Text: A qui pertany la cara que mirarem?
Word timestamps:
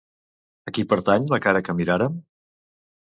A 0.71 0.71
qui 0.77 0.85
pertany 0.95 1.29
la 1.35 1.41
cara 1.49 1.63
que 1.67 1.79
mirarem? 1.83 2.17